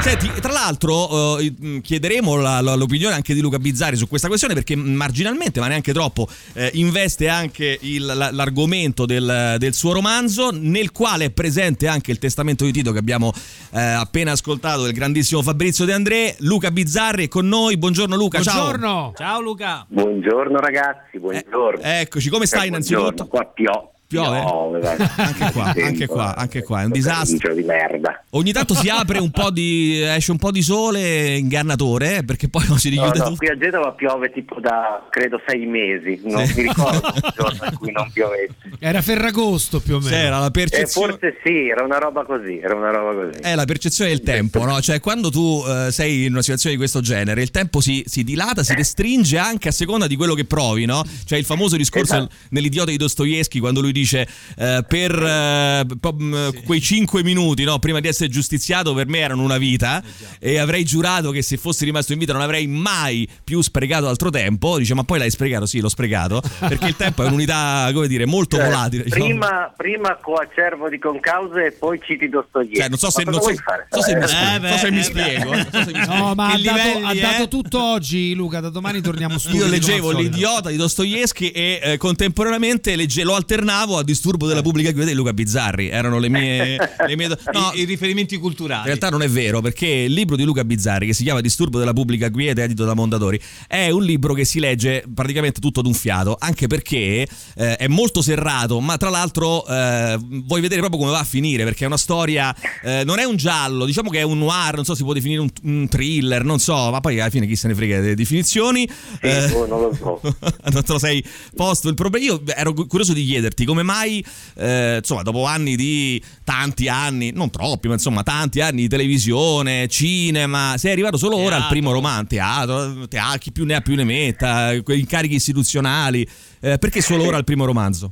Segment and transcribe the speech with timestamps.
[0.00, 4.54] Senti, tra l'altro eh, chiederemo la, la, l'opinione anche di Luca Bizzarri su questa questione
[4.54, 10.50] perché marginalmente, ma neanche troppo, eh, investe anche il, la, l'argomento del, del, suo romanzo
[10.52, 13.32] nel quale è presente anche il testamento di Tito che abbiamo
[13.72, 16.36] eh, appena ascoltato del grandissimo Fabrizio De André.
[16.38, 17.76] Luca Bizzarri è con noi.
[17.76, 18.86] Buongiorno Luca, buongiorno.
[18.86, 19.12] ciao.
[19.16, 19.84] Ciao Luca.
[19.88, 21.82] Buongiorno ragazzi, buongiorno.
[21.82, 23.26] Eh, eccoci, come stai innanzitutto?
[23.26, 23.96] Qua piove.
[24.08, 24.40] Piove?
[24.40, 24.80] Piove,
[25.16, 27.54] anche qua, anche qua, anche qua, è un disastro.
[27.54, 28.24] di merda.
[28.30, 32.48] Ogni tanto si apre un po' di esce un po' di sole ingannatore, eh, perché
[32.48, 33.36] poi non si richiude no, no, tutto.
[33.36, 36.54] Qui a Genova piove tipo da credo sei mesi, non Sì.
[36.56, 38.54] mi ricordo un giorno in cui non piovesse.
[38.78, 40.10] Era Ferragosto più o meno.
[40.10, 43.40] C'era la Eh, percezione forse sì, era una roba così, era una roba così.
[43.42, 44.80] È la percezione del tempo, no?
[44.80, 48.24] Cioè, quando tu eh, sei in una situazione di questo genere, il tempo si, si
[48.24, 51.04] dilata, si restringe anche a seconda di quello che provi, no?
[51.26, 52.34] Cioè, il famoso discorso Esatto.
[52.50, 57.78] nell'idiota di Dostoevsky, quando lui dice eh, per eh, po- mh, quei cinque minuti, no?
[57.78, 60.02] Prima di essere giustiziato, per me erano una vita.
[60.38, 64.30] E avrei giurato che se fossi rimasto in vita non avrei mai più sprecato altro
[64.30, 64.78] tempo.
[64.78, 65.66] Dice, ma poi l'hai sprecato?
[65.66, 66.40] Sì, l'ho sprecato.
[66.58, 69.04] Perché il tempo è un'unità, come dire, molto Cioè, volatile.
[69.04, 69.24] diciamo.
[69.24, 72.76] prima, prima coacervo di concause e poi citi Dostoevsky.
[72.76, 73.86] Cioè, non so se, non so, vuoi fare?
[73.90, 75.52] so se mi, Eh, spiego, eh, beh, so se mi eh, spiego.
[75.52, 76.06] eh, non so se mi spiego.
[76.18, 77.20] No, ma ha, dato, ha eh?
[77.20, 78.60] dato tutto oggi, Luca.
[78.60, 79.50] Da domani torniamo su.
[79.54, 84.92] Io leggevo l'idiota di Dostoevsky e eh, contemporaneamente legge- lo alternavo a Disturbo della pubblica
[84.92, 85.88] quiete di Luca Bizzarri.
[85.88, 86.76] Erano le mie.
[87.06, 88.86] le mie no, I, i riferimenti in culturali.
[88.86, 91.92] realtà non è vero, perché il libro di Luca Bizzarri, che si chiama Disturbo della
[91.92, 96.36] pubblica quiete, edito da Mondadori, è un libro che si legge praticamente tutto d'un fiato,
[96.38, 101.20] anche perché eh, è molto serrato, ma tra l'altro eh, vuoi vedere proprio come va
[101.20, 104.38] a finire, perché è una storia, eh, non è un giallo, diciamo che è un
[104.38, 107.46] noir, non so si può definire un, un thriller, non so, ma poi alla fine
[107.46, 108.88] chi se ne frega delle definizioni.
[109.20, 110.20] Sì, boh, non lo so.
[110.70, 112.24] non te lo sei posto il problema.
[112.24, 114.24] Io ero curioso di chiederti come mai,
[114.56, 119.88] eh, insomma, dopo anni di tanti anni, non troppi, ma insomma, tanti anni di televisione,
[119.88, 121.68] cinema, sei arrivato solo ora al Teatro.
[121.68, 126.28] primo romanzo, teatro, teatro, chi più ne ha più ne metta, quei incarichi istituzionali.
[126.60, 128.10] Eh, perché solo ora al primo romanzo?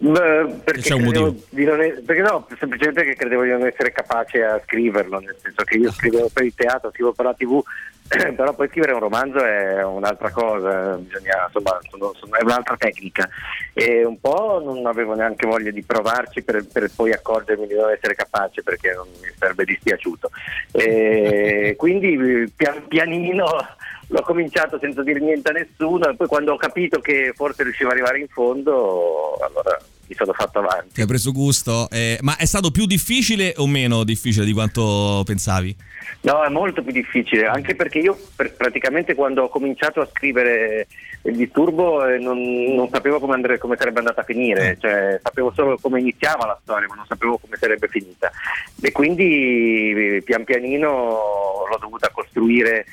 [0.00, 1.44] Beh, perché, C'è un credevo motivo.
[1.48, 5.64] di non perché no, semplicemente perché credevo di non essere capace a scriverlo, nel senso
[5.64, 7.60] che io scrivevo per il teatro, scrivo per la tv,
[8.34, 13.28] però poi scrivere un romanzo è un'altra cosa, bisogna, insomma, sono- sono- è un'altra tecnica
[13.74, 17.90] e un po' non avevo neanche voglia di provarci per, per poi accorgermi di non
[17.90, 20.30] essere capace perché non mi sarebbe dispiaciuto.
[20.72, 23.44] E quindi pian pianino
[24.10, 27.90] l'ho cominciato senza dire niente a nessuno e poi quando ho capito che forse riuscivo
[27.90, 30.94] ad arrivare in fondo, allora mi sono fatto avanti.
[30.94, 35.22] Ti hai preso gusto, eh, ma è stato più difficile o meno difficile di quanto
[35.24, 35.76] pensavi?
[36.22, 40.88] No, è molto più difficile, anche perché io pr- praticamente quando ho cominciato a scrivere
[41.22, 42.38] il disturbo eh, non,
[42.74, 46.58] non sapevo come, andre- come sarebbe andata a finire, cioè sapevo solo come iniziava la
[46.62, 48.30] storia, ma non sapevo come sarebbe finita.
[48.80, 50.88] E quindi eh, pian pianino
[51.68, 52.86] l'ho dovuta costruire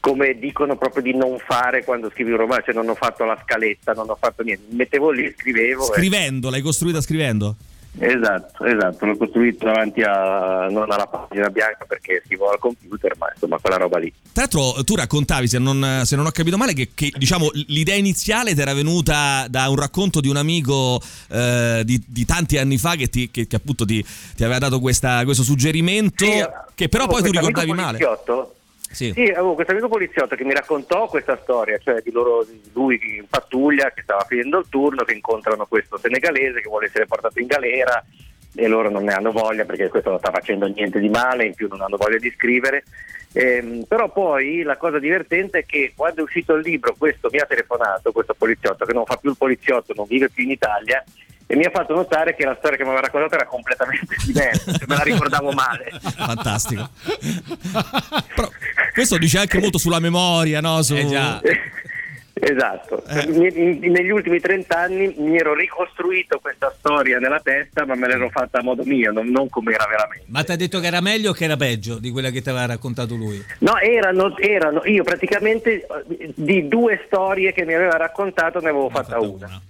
[0.00, 3.38] come dicono proprio di non fare quando scrivi un romanzo, cioè non ho fatto la
[3.42, 5.92] scaletta, non ho fatto niente, mi mettevo lì, scrivevo.
[5.92, 7.54] e- Scrivendo, l'hai costruita scrivendo?
[7.98, 13.30] Esatto, esatto, l'ho costruito davanti a non alla pagina bianca perché scrivo al computer, ma
[13.32, 14.12] insomma quella roba lì.
[14.34, 17.94] Tra l'altro tu raccontavi, se non, se non ho capito male, che, che, diciamo, l'idea
[17.94, 21.00] iniziale ti era venuta da un racconto di un amico
[21.30, 24.04] eh, di, di tanti anni fa che, ti, che- che appunto ti,
[24.36, 26.26] ti aveva dato questa- questo suggerimento,
[26.74, 27.96] che però poi tu ricordavi male.
[27.96, 28.50] poliziotto-
[28.90, 29.12] Sì.
[29.12, 33.26] Sì, avevo questo amico poliziotto che mi raccontò questa storia, cioè di, loro, lui in
[33.28, 37.46] pattuglia che stava finendo il turno, che incontrano questo senegalese che vuole essere portato in
[37.46, 38.02] galera
[38.54, 41.54] e loro non ne hanno voglia perché questo non sta facendo niente di male, in
[41.54, 42.84] più non hanno voglia di scrivere.
[43.32, 47.38] Ehm, però poi la cosa divertente è che quando è uscito il libro questo mi
[47.38, 51.04] ha telefonato, questo poliziotto che non fa più il poliziotto, non vive più in Italia
[51.46, 54.72] e mi ha fatto notare che la storia che mi aveva raccontato era completamente diversa,
[54.72, 55.92] cioè me la ricordavo male.
[56.00, 56.88] Fantastico.
[58.34, 58.50] Però
[58.92, 60.82] questo dice anche molto sulla memoria, no?
[60.82, 60.94] Su...
[60.94, 61.40] Eh già.
[62.38, 63.22] Esatto, Eh.
[63.22, 68.28] In- negli ultimi 30 anni mi ero ricostruito questa storia nella testa, ma me l'ero
[68.28, 70.26] fatta a modo mio, non, non come era veramente.
[70.28, 72.50] Ma ti ha detto che era meglio o che era peggio di quella che ti
[72.50, 73.42] aveva raccontato lui?
[73.60, 78.90] No, erano, erano, io praticamente eh, di due storie che mi aveva raccontato ne avevo
[78.90, 79.60] fatta, una.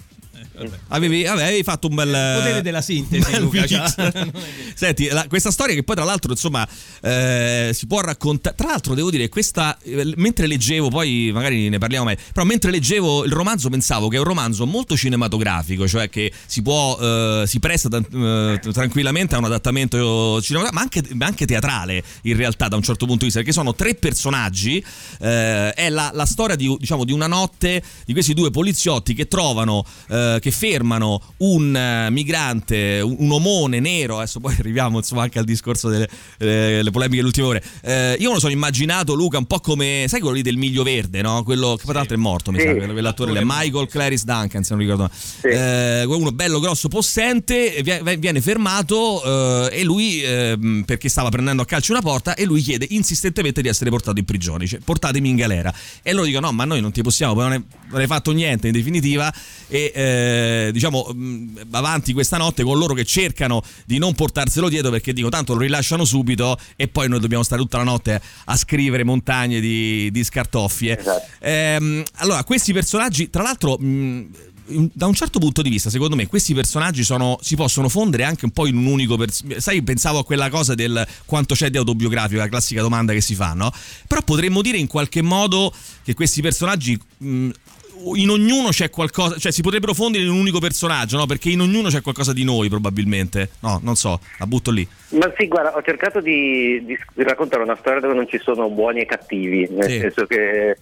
[0.88, 3.86] Avevi, avevi fatto un bel Potere della sintesi, Luca, cioè.
[4.74, 6.66] Senti, la- questa storia che poi tra l'altro insomma
[7.02, 8.54] eh, si può raccontare.
[8.56, 12.70] Tra l'altro devo dire questa eh, mentre leggevo, poi magari ne parliamo mai, però mentre
[12.70, 17.44] leggevo il romanzo pensavo che è un romanzo molto cinematografico, cioè che si può eh,
[17.46, 22.76] si presta eh, tranquillamente a un adattamento cinematografico, ma anche, anche teatrale in realtà da
[22.76, 24.84] un certo punto di vista, perché sono tre personaggi,
[25.20, 29.28] eh, è la, la storia di, diciamo, di una notte di questi due poliziotti che
[29.28, 29.84] trovano,
[30.46, 35.88] che fermano un eh, migrante, un, omone nero, adesso poi arriviamo insomma anche al discorso
[35.88, 36.08] delle
[36.38, 37.64] eh, le polemiche delle ultime ore.
[37.82, 40.84] Eh, io me lo sono immaginato Luca un po' come, sai quello lì del miglio
[40.84, 41.43] verde, no?
[41.43, 42.66] Quello che poi tra l'altro è morto, mi Sì.
[42.66, 45.10] sa, quell'attore lì, Michael Clarice Duncan, se non ricordo
[45.43, 46.02] male.
[46.02, 51.62] Eh, uno bello, grosso, possente, vie- viene fermato eh, e lui, ehm, perché stava prendendo
[51.62, 54.58] a calcio una porta, e lui chiede insistentemente di essere portato in prigione.
[54.58, 55.75] Dice, portatemi in galera.
[56.02, 57.64] E loro dicono, no, ma noi non ti possiamo, poi non,
[58.00, 59.32] hai fatto niente in definitiva.
[59.69, 59.90] E
[60.36, 65.12] eh, diciamo, mh, avanti questa notte con loro che cercano di non portarselo dietro perché
[65.12, 69.04] dico, tanto lo rilasciano subito e poi noi dobbiamo stare tutta la notte a scrivere
[69.04, 70.98] montagne di, di scartoffie.
[70.98, 71.26] Esatto.
[71.40, 74.26] Ehm, allora, questi personaggi, tra l'altro, mh,
[74.68, 78.24] in- da un certo punto di vista, secondo me, questi personaggi sono, si possono fondere
[78.24, 79.16] anche un po' in un unico.
[79.16, 83.20] pers- sai, pensavo a quella cosa del quanto c'è di autobiografico, la classica domanda che
[83.20, 83.70] si fa, no?
[84.06, 85.72] Però potremmo dire in qualche modo
[86.02, 86.98] che questi personaggi.
[87.18, 87.50] mh,
[88.14, 91.26] in ognuno c'è qualcosa, cioè si potrebbero fondere in un unico personaggio, no?
[91.26, 93.50] Perché in ognuno c'è qualcosa di noi, probabilmente.
[93.60, 94.87] No, non so, la butto lì.
[95.10, 99.00] Ma sì, guarda, ho cercato di, di- raccontare una storia dove non ci sono buoni
[99.00, 99.98] e cattivi, nel Sì.
[100.00, 100.76] senso che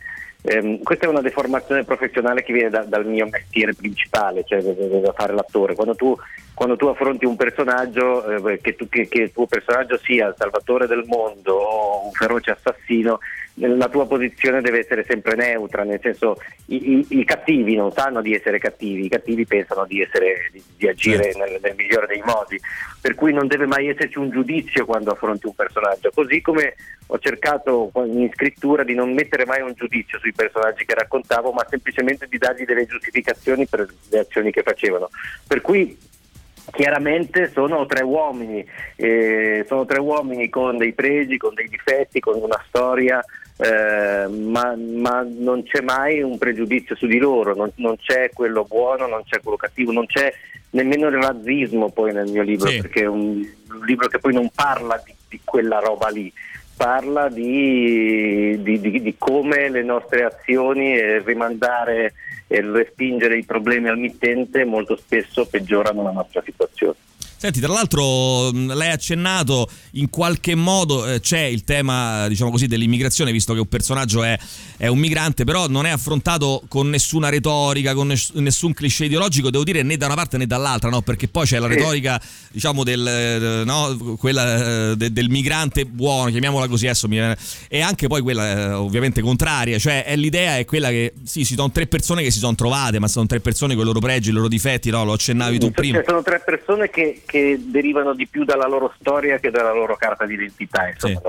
[0.47, 5.13] ehm, questa è una deformazione professionale che viene da- dal mio mestiere principale, cioè da
[5.13, 5.75] fare l'attore.
[5.75, 6.15] Quando tu,
[6.53, 10.35] quando tu affronti un personaggio, eh, che, tu- che- che il tuo personaggio sia il
[10.37, 13.19] salvatore del mondo o un feroce assassino,
[13.59, 16.37] la tua posizione deve essere sempre neutra, nel senso
[16.67, 20.61] i, i- i cattivi non sanno di essere cattivi, i cattivi pensano di, essere, di,
[20.77, 21.39] di agire Certo.
[21.39, 22.59] nel, nel migliore dei modi,
[23.01, 26.75] per cui non deve mai esserci un giudizio quando affronti un personaggio, così come
[27.07, 31.65] ho cercato in scrittura di non mettere mai un giudizio sui personaggi che raccontavo, ma
[31.69, 35.11] semplicemente di dargli delle giustificazioni per le azioni che facevano.
[35.47, 35.97] Per cui
[36.73, 38.67] Chiaramente sono tre uomini,
[38.97, 43.23] eh, sono tre uomini con dei pregi, con dei difetti, con una storia,
[43.57, 48.65] eh, ma, ma non c'è mai un pregiudizio su di loro, non, non c'è quello
[48.65, 50.33] buono, non c'è quello cattivo, non c'è
[50.71, 52.81] nemmeno il razzismo poi nel mio libro, Sì.
[52.81, 56.33] perché è un, un libro che poi non parla di, di quella roba lì,
[56.77, 62.15] parla di, di- di- di come le nostre azioni e rimandare
[62.49, 66.97] e respingere i problemi al mittente molto spesso peggiorano la nostra situazione.
[67.45, 72.67] Senti, tra l'altro lei ha accennato in qualche modo eh, c'è il tema, diciamo così,
[72.67, 74.39] dell'immigrazione, visto che un personaggio è,
[74.79, 79.51] è un migrante, però non è affrontato con nessuna retorica, con ness- nessun cliché ideologico,
[79.51, 81.03] devo dire né da una parte né dall'altra, no?
[81.03, 82.19] Perché poi c'è la retorica,
[82.51, 84.17] diciamo, del, eh, no?
[84.17, 87.07] quella, eh, de- del migrante buono, chiamiamola così adesso,
[87.69, 91.57] e anche poi quella eh, ovviamente contraria, cioè è l'idea è quella che sì, ci
[91.57, 94.31] sono tre persone che si sono trovate, ma sono tre persone con i loro pregi,
[94.31, 95.05] i loro difetti, no?
[95.05, 96.03] Lo accennavi tu Cioè, prima.
[96.07, 97.34] sono tre persone che, che
[97.65, 100.89] derivano di più dalla loro storia che dalla loro carta d'identità.
[100.89, 101.21] Insomma,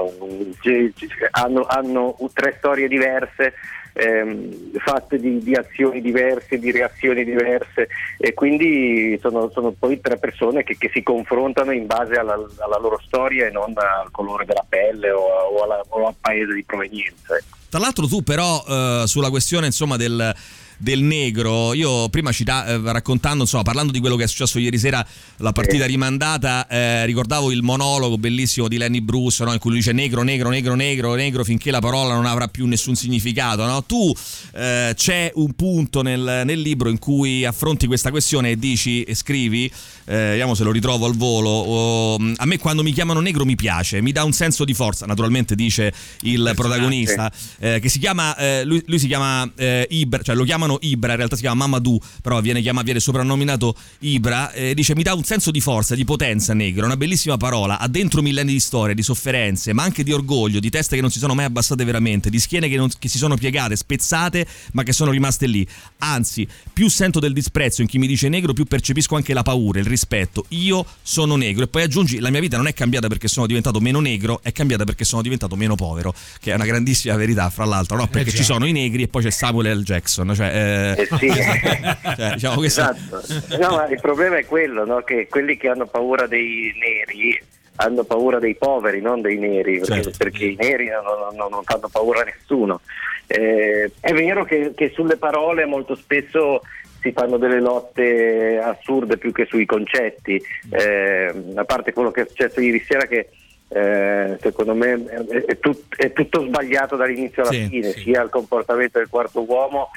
[0.62, 0.94] ci-
[1.31, 3.54] hanno, hanno tre storie diverse.
[3.98, 7.88] ehm, fatte di, di azioni diverse, di reazioni diverse
[8.18, 12.78] e quindi sono, sono poi tre persone che, che si confrontano in base alla, alla
[12.78, 16.63] loro storia e non al colore della pelle o, o alla- o al paese di
[16.66, 17.38] provenienza.
[17.38, 17.56] ecco.
[17.69, 20.34] Tra l'altro tu però eh, sulla questione insomma del,
[20.77, 24.77] del negro, io prima cita- eh, raccontando, insomma, parlando di quello che è successo ieri
[24.77, 25.06] sera,
[25.38, 29.54] la partita rimandata, eh, ricordavo il monologo bellissimo di Lenny Bruce, no?
[29.54, 32.66] in cui lui dice negro, negro, negro, negro, negro, finché la parola non avrà più
[32.66, 33.66] nessun significato.
[33.66, 33.83] no?
[33.83, 34.13] Tu
[34.54, 39.16] eh, c'è un punto nel, nel libro in cui affronti questa questione e dici e
[39.16, 39.66] scrivi,
[40.06, 43.56] eh, vediamo se lo ritrovo al volo, oh, a me quando mi chiamano negro mi
[43.56, 48.35] piace, mi dà un senso di forza, naturalmente dice il protagonista, eh, che si chiama,
[48.38, 49.50] eh, lui, lui si chiama
[49.90, 53.76] Ibra, cioè lo chiamano Ibra, in realtà si chiama Mamadou, però viene, chiama- viene soprannominato
[54.00, 57.80] Ibra, eh, dice mi dà un senso di forza, di potenza negro, una bellissima parola,
[57.80, 61.12] ha dentro millenni di storia, di sofferenze, ma anche di orgoglio, di teste che non
[61.12, 64.84] si sono mai abbassate veramente, di schiene che, non- che si sono piegate, spezzate, ma
[64.84, 65.66] che sono rimaste lì.
[66.00, 69.80] Anzi, più sento del disprezzo in chi mi dice negro, più percepisco anche la paura,
[69.80, 70.45] il rispetto.
[70.50, 73.80] Io sono negro e poi aggiungi la mia vita non è cambiata perché sono diventato
[73.80, 77.66] meno negro, è cambiata perché sono diventato meno povero, che è una grandissima verità, fra
[77.66, 78.07] l'altro, no?
[78.07, 78.38] Perché già.
[78.38, 79.84] ci sono i negri e poi c'è Samuel L.
[79.84, 81.30] Jackson, cioè, eh, Eh sì.
[82.16, 83.57] cioè, diciamo questo- Esatto.
[83.59, 85.02] No, ma il problema è quello, no?
[85.04, 87.40] che quelli che hanno paura dei neri
[87.78, 90.12] hanno paura dei poveri, non dei neri, perché, Certo.
[90.18, 92.80] perché i neri non, non- non fanno paura a nessuno.
[93.28, 96.62] Eh, è vero che, che sulle parole molto spesso
[97.02, 102.28] si fanno delle lotte assurde più che sui concetti, eh, a parte quello che è
[102.28, 103.30] successo ieri sera che
[103.68, 108.00] eh, secondo me è, è tut- è tutto sbagliato dall'inizio alla Sì, fine, sì.
[108.02, 109.90] sia il comportamento del quarto uomo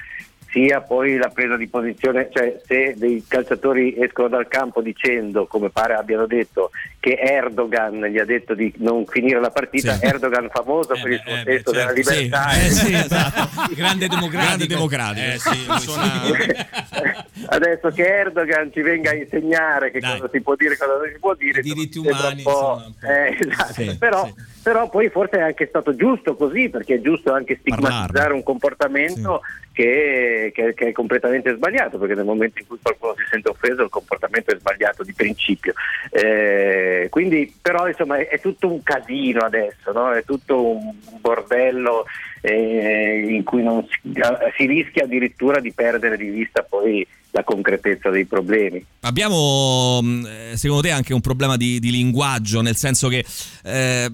[0.50, 5.68] sia poi la presa di posizione, cioè se dei calciatori escono dal campo dicendo, come
[5.68, 10.06] pare abbiano detto, che Erdogan gli ha detto di non finire la partita, Sì.
[10.06, 12.10] Erdogan famoso Eh per il suo eh beh, senso della certo.
[12.10, 12.48] libertà.
[12.50, 13.74] Sì, eh sì, esatto.
[13.74, 14.46] Grande democratico.
[14.46, 15.26] Grande democratico.
[15.26, 16.22] Eh sì, Suona-
[17.50, 20.18] Adesso che Erdogan ci venga a insegnare che Dai.
[20.18, 22.50] cosa si può dire e cosa non si può dire, I diritti umani, un po'-
[22.50, 23.06] insomma, un po'.
[23.06, 23.72] eh, esatto.
[23.72, 24.34] Sì, però, sì.
[24.62, 28.34] però poi forse è anche stato giusto così, perché è giusto anche stigmatizzare Parlarne.
[28.34, 29.40] un comportamento
[29.78, 33.84] che, che- che è completamente sbagliato, perché nel momento in cui qualcuno si sente offeso
[33.84, 35.72] il comportamento è sbagliato di principio.
[36.10, 40.12] Eh, quindi, però insomma è, è tutto un casino adesso, no?
[40.12, 42.06] è tutto un bordello
[42.40, 43.62] eh, in cui
[44.02, 44.12] si,
[44.56, 48.84] si rischia addirittura di perdere di vista poi la concretezza dei problemi.
[49.00, 53.24] Abbiamo mh, eh, secondo te anche un problema di, di linguaggio, nel senso che
[53.64, 54.10] eh,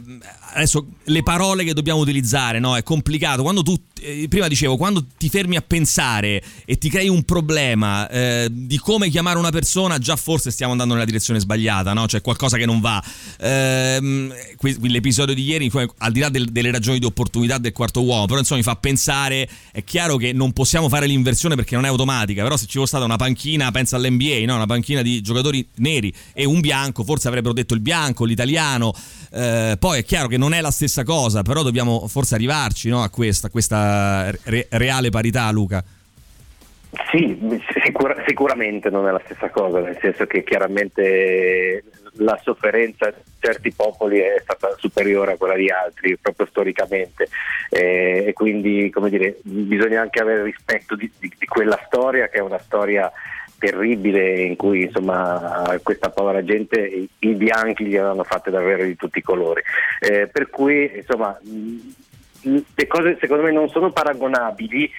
[0.52, 2.76] adesso le parole che dobbiamo utilizzare no?
[2.76, 3.42] è complicato.
[3.42, 8.08] Quando tu, eh, prima dicevo, quando ti fermi a pensare e ti crei un problema
[8.08, 12.06] eh, di come chiamare una persona, già forse stiamo andando nella direzione sbagliata, no?
[12.06, 13.02] c'è qualcosa che non va.
[14.56, 18.26] Que- l'episodio di ieri, al di là del- delle ragioni di opportunità del quarto uomo,
[18.26, 21.88] però insomma mi fa pensare, è chiaro che non possiamo fare l'inversione perché non è
[21.88, 24.54] automatica, però se ci fosse stata una panchina, pensa all'NBA, no?
[24.56, 28.92] una panchina di giocatori neri e un bianco, forse avrebbero detto il bianco, l'italiano,
[29.36, 33.02] Eh, poi è chiaro che non è la stessa cosa, però dobbiamo forse arrivarci no?
[33.02, 35.84] a questa, a questa re- reale parità, Luca.
[37.10, 37.36] Sì,
[37.82, 41.82] sicura- sicuramente non è la stessa cosa, nel senso che chiaramente
[42.18, 47.28] la sofferenza di certi popoli è stata superiore a quella di altri, proprio storicamente,
[47.70, 52.40] Eh, e quindi dire, bisogna anche avere rispetto di, di- di quella storia, che è
[52.40, 53.10] una storia
[53.58, 59.18] terribile in cui insomma questa povera gente i, bianchi gli avevano fatte davvero di tutti
[59.18, 59.62] i colori.
[60.00, 64.90] Eh, per cui insomma le cose secondo me non sono paragonabili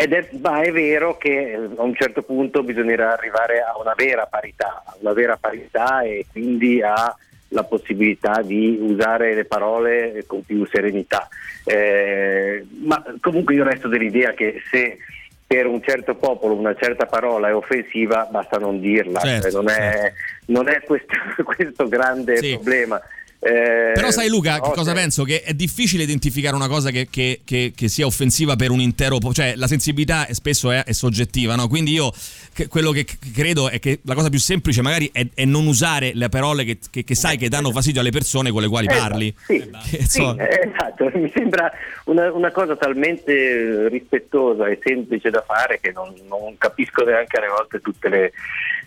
[0.00, 3.94] ed è, ma è vero che eh, a un certo punto bisognerà arrivare a una
[3.96, 10.44] vera parità, a una vera parità e quindi alla possibilità di usare le parole con
[10.44, 11.26] più serenità.
[11.64, 14.98] Eh, ma comunque io resto dell'idea che se
[15.44, 19.68] per un certo popolo una certa parola è offensiva basta non dirla, Certo, Eh, non,
[19.68, 20.14] è, certo.
[20.46, 22.52] non è questo, questo grande Sì.
[22.54, 23.00] problema.
[23.40, 25.22] Eh, Però sai Luca, che cosa cioè- penso?
[25.22, 29.18] Che è difficile identificare una cosa che, che- che- che sia offensiva per un intero...
[29.18, 31.68] po- Cioè la sensibilità è- spesso è, è soggettiva, no?
[31.68, 32.10] Quindi io
[32.68, 36.28] quello che credo è che la cosa più semplice magari è, è non usare le
[36.28, 39.34] parole che, sai che danno fastidio alle persone con le quali Eh, parli.
[39.46, 41.70] Sì, Che, sì, eh, esatto, mi sembra
[42.06, 47.36] una, una cosa talmente eh, rispettosa e semplice da fare che non, non capisco neanche
[47.38, 48.32] alle volte tutte le,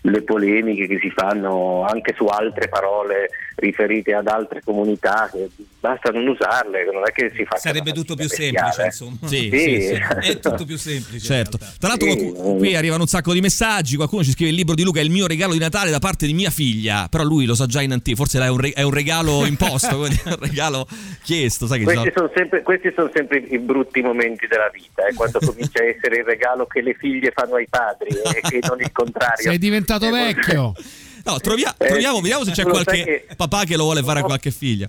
[0.02, 6.10] le polemiche che si fanno anche su altre parole riferite ad altre comunità, che basta
[6.10, 9.18] non usarle, non è che si fa Sarebbe tutto più semplice, insomma.
[9.26, 10.32] Sì, Sì, sì, sì.
[10.32, 11.26] È tutto più semplice.
[11.26, 11.58] Certo.
[11.58, 12.56] Tra l'altro, eh.
[12.58, 13.96] qui arrivano un sacco di messaggi.
[13.96, 16.26] Qualcuno ci scrive: Il libro di Luca è il mio regalo di Natale da parte
[16.26, 17.08] di mia figlia.
[17.10, 18.24] Però lui lo sa già in anticipo.
[18.24, 20.88] Forse è un, re- è un regalo imposto, quindi è un regalo
[21.24, 21.68] chiesto.
[21.68, 25.14] Sai che Questi sono- sono, sempre, questi sono sempre i brutti momenti della vita, eh,
[25.14, 28.80] quando comincia a essere il regalo che le figlie fanno ai padri e che non
[28.80, 29.50] il contrario.
[29.50, 30.74] Sei diventato Eh, vecchio.
[31.24, 34.24] No, trovia- Eh, proviamo, vediamo se c'è qualche che- papà che lo vuole fare a
[34.24, 34.88] qualche figlia.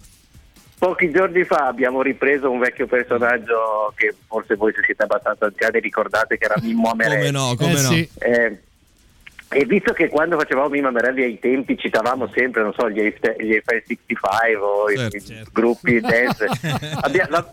[0.78, 5.78] Pochi giorni fa abbiamo ripreso un vecchio personaggio che forse voi se siete abbastanza anziani
[5.78, 7.26] ricordate che era Mimmo Amerelli.
[7.26, 7.88] Come no, come Eh, no.
[7.90, 8.08] sì.
[8.18, 8.60] Eh,
[9.52, 13.36] e visto che quando facevamo Mimmo Amerelli ai tempi citavamo sempre, non so, gli Eiffel
[13.38, 15.50] gli Eiffel 65 o i- Certo, i, certo.
[15.52, 16.46] gruppi dance,
[17.02, 17.50] abbia- la-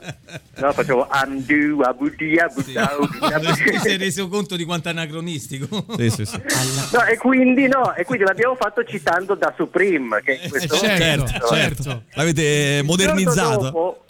[0.58, 2.38] no, facevo Andu, Abudi, Sì.
[2.38, 3.08] Abudau.
[3.54, 5.86] Ti sei reso conto di quanto è anacronistico?
[5.98, 6.42] Sì, sì, sì.
[6.94, 11.24] No, e quindi no, e quindi l'abbiamo fatto citando da Supreme, che in questo certo,
[11.26, 12.04] momento- certo.
[12.14, 13.50] L'avete Il modernizzato.
[13.50, 14.04] giorno dopo-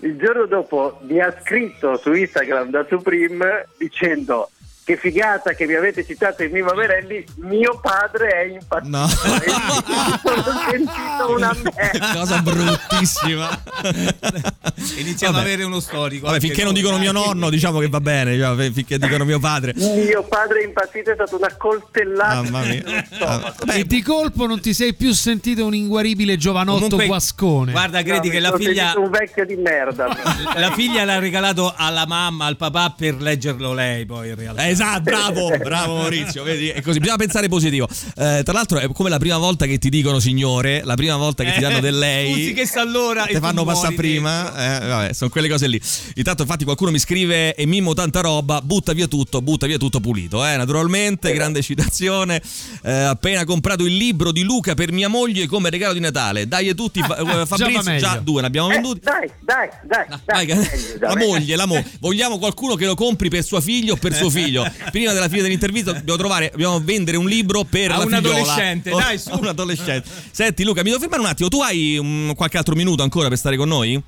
[0.00, 4.50] Il giorno dopo mi ha scritto su Instagram da Supreme dicendo
[4.86, 8.96] che figata che mi avete citato in Mimo Verelli, mio padre è impazzito.
[8.96, 9.08] No.
[10.22, 12.12] Sono sentito una merda.
[12.14, 13.62] Cosa bruttissima.
[14.98, 15.44] Iniziamo Vabbè.
[15.44, 16.26] ad avere uno storico.
[16.26, 18.34] Vabbè, finché non dicono mio nonno, diciamo che va bene.
[18.36, 19.72] diciamo, finché dicono mio padre.
[19.74, 23.04] Mio padre impazzito è stata una coltellata Mamma mia.
[23.10, 23.64] stomaco.
[23.64, 27.72] Beh, e di colpo non ti sei più sentito un inguaribile giovanotto Comunque, guascone.
[27.72, 30.06] Guarda, credi No, che la figlia, un vecchio di merda.
[30.54, 34.64] la figlia l'ha regalato alla mamma, al papà per leggerlo lei poi in realtà.
[34.64, 36.68] Eh, Esatto, bravo, bravo Maurizio, vedi?
[36.68, 37.88] È così, bisogna pensare positivo.
[38.16, 41.44] Eh, tra l'altro è come la prima volta che ti dicono signore, la prima volta
[41.44, 42.32] che ti danno del lei.
[42.32, 45.80] Scusi che sta allora Te tu fanno passare prima, eh, vabbè, sono quelle cose lì.
[46.16, 50.00] Intanto, infatti, qualcuno mi scrive e mimo tanta roba, butta via tutto, butta via tutto
[50.00, 50.44] pulito.
[50.46, 52.42] Eh, naturalmente, grande citazione.
[52.82, 56.46] Eh, appena comprato il libro di Luca per mia moglie come regalo di Natale.
[56.46, 57.98] Dai, e tutti, fa- eh, va Fabrizio, meglio.
[58.00, 59.00] già due ne abbiamo Eh, venduti.
[59.02, 61.26] dai, dai, dai, Vai, dai, che- meglio, la dai.
[61.26, 64.65] moglie, la mo- vogliamo qualcuno che lo compri per sua figlia o per suo figlio.
[64.90, 68.28] Prima della fine dell'intervista dobbiamo trovare, dobbiamo vendere un libro per A la un figliola.
[68.38, 69.30] adolescente, O- dai, su.
[69.38, 70.08] un adolescente.
[70.30, 71.48] Senti Luca, mi devo fermare un attimo.
[71.48, 74.02] Tu hai um, qualche altro minuto ancora per stare con noi?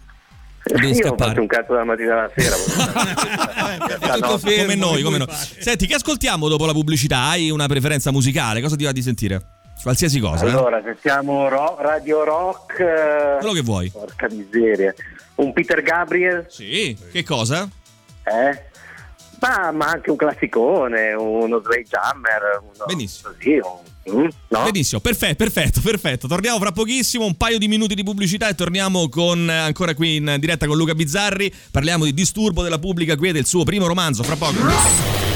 [0.64, 1.40] Devi Io ho scappare.
[1.40, 2.56] un cazzo dalla mattina alla sera.
[4.18, 5.26] No, fermo, come noi, come noi.
[5.28, 5.48] fare?
[5.60, 7.28] Senti, che ascoltiamo dopo la pubblicità?
[7.28, 8.60] Hai una preferenza musicale?
[8.60, 9.40] Cosa ti va di sentire?
[9.82, 10.50] Qualsiasi cosa, eh?
[10.50, 12.80] Allora, sentiamo ro- Radio Rock.
[12.80, 13.90] eh, Quello che vuoi.
[13.90, 14.92] Porca miseria.
[15.36, 17.68] Un Peter Gabriel, Sì, che cosa?
[18.24, 18.62] eh?
[19.40, 22.60] Ma, ma anche un classicone, uno Sledgehammer.
[22.62, 23.30] Uno, Benissimo.
[23.32, 23.60] Così,
[24.10, 24.64] un, mm, no?
[24.64, 26.26] Benissimo, perfetto, perfetto, perfetto.
[26.26, 30.16] Torniamo fra pochissimo, un paio di minuti di pubblicità e torniamo con eh, ancora qui
[30.16, 31.52] in diretta con Luca Bizzarri.
[31.70, 35.27] Parliamo di Disturbo della pubblica quiete, il suo primo romanzo, fra poco.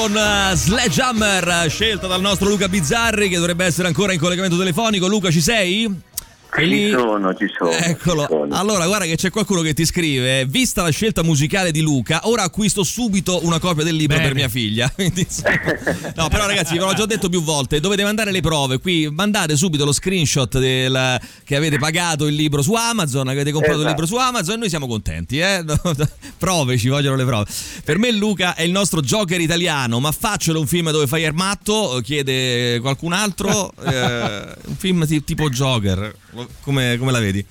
[0.00, 5.08] Con uh, Sledgehammer, scelta dal nostro Luca Bizzarri che dovrebbe essere ancora in collegamento telefonico.
[5.08, 5.92] Luca, ci sei?
[6.50, 7.70] Ci sono, ci sono.
[7.70, 8.22] Eccolo.
[8.22, 8.54] ci sono.
[8.56, 12.42] Allora, guarda che c'è qualcuno che ti scrive: Vista la scelta musicale di Luca, ora
[12.42, 14.28] acquisto subito una copia del libro Bene.
[14.28, 14.90] per mia figlia.
[16.16, 18.78] No, però, ragazzi, ve l'ho già detto più volte: dovete mandare le prove.
[18.78, 23.52] Qui mandate subito lo screenshot del- che avete pagato il libro su Amazon, che avete
[23.52, 24.00] comprato il Esatto.
[24.00, 25.38] libro su Amazon, e noi siamo contenti.
[25.38, 25.64] Eh?
[26.38, 27.44] prove, ci vogliono le prove.
[27.84, 31.34] Per me, Luca è il nostro Joker italiano, ma faccelo un film dove fai il
[31.34, 32.00] matto?
[32.02, 33.72] Chiede qualcun altro.
[33.84, 36.14] Eh, un film ti- tipo Joker.
[36.62, 37.44] Come, come la vedi?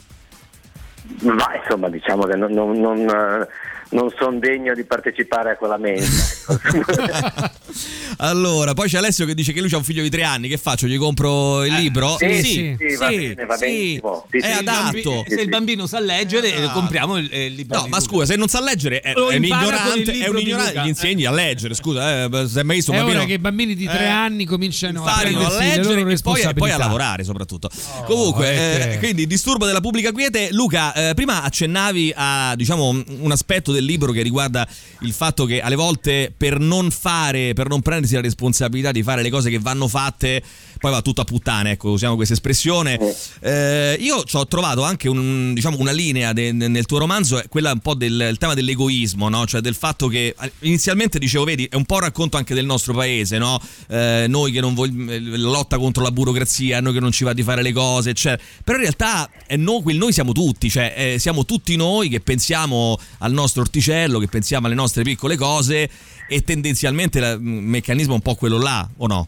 [1.22, 3.48] Ma insomma, diciamo che non, non, non, eh,
[3.92, 6.37] non sono degno di partecipare a quella mensa.
[8.18, 10.48] allora, poi c'è Alessio che dice che lui ha un figlio di tre anni.
[10.48, 10.88] Che faccio?
[10.88, 12.16] Gli compro il libro?
[12.18, 13.56] sì, sì, sì, va bene, va.
[13.58, 13.96] Sì,
[14.30, 15.24] è sì, adatto.
[15.28, 15.48] sì, Se il sì.
[15.48, 16.72] bambino sa leggere, eh, Ah.
[16.72, 17.80] compriamo il, eh, il libro.
[17.82, 20.88] No, ma scusa, se non sa leggere è, è un ignorante, è un ignorante, gli
[20.88, 23.76] insegni a leggere, scusa, eh, se hai mai visto un È bambino che i bambini
[23.76, 27.70] di tre Eh, anni cominciano a le leggere e poi, poi a lavorare soprattutto.
[28.06, 30.50] Comunque, eh, eh, quindi disturbo della pubblica quiete.
[30.52, 34.68] Luca, eh, prima accennavi a diciamo un aspetto del libro che riguarda
[35.02, 39.24] il fatto che alle volte per non fare, per non prendersi la responsabilità di fare
[39.24, 40.42] le cose che vanno fatte,
[40.80, 43.00] poi va tutto a puttane, ecco, usiamo questa espressione.
[43.40, 47.48] Eh, io ci ho trovato anche un, diciamo, una linea de- nel tuo romanzo, è
[47.48, 49.46] quella un po' del tema dell'egoismo, no?
[49.46, 52.66] cioè del fatto che eh, inizialmente dicevo, vedi, è un po' un racconto anche del
[52.66, 53.60] nostro paese, no?
[53.90, 57.34] Eh, noi che non vogliamo, la lotta contro la burocrazia, noi che non ci va
[57.34, 58.42] di fare le cose, eccetera.
[58.64, 62.20] Però in realtà è no, quel noi siamo tutti, cioè eh, siamo tutti noi che
[62.20, 65.90] pensiamo al nostro orticello, che pensiamo alle nostre piccole cose
[66.30, 69.28] e tendenzialmente la- il meccanismo è un po' quello là, o no?